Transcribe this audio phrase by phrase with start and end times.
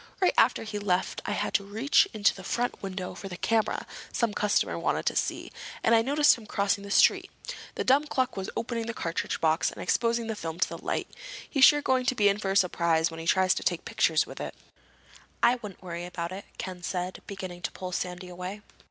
[0.19, 3.85] "Right after he left I had to reach into the front window for a camera
[4.11, 5.51] some customer wanted to see,
[5.83, 7.29] and I noticed him crossing the street.
[7.75, 11.07] The dumb cluck was opening the cartridge box and exposing the film to the light!
[11.47, 14.25] He's sure going to be in for a surprise when he tries to take pictures
[14.25, 14.55] with it."
[15.43, 18.63] "I wouldn't worry about it," Ken said, beginning to pull Sandy away.